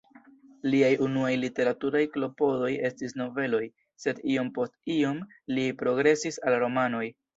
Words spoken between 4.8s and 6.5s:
iom li progresis